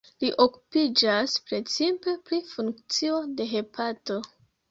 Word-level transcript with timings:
Li 0.21 0.27
okupiĝas 0.43 1.33
precipe 1.49 2.15
pri 2.29 2.41
funkcio 2.53 3.19
de 3.41 3.47
hepato. 3.55 4.19